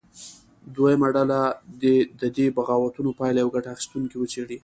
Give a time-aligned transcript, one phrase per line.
[0.75, 1.39] دویمه ډله
[1.81, 4.57] دې د دې بغاوتونو پایلې او ګټه اخیستونکي وڅېړي.